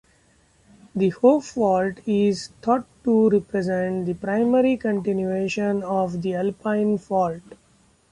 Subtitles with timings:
[0.95, 7.43] The Hope fault is thought to represent the primary continuation of the Alpine fault.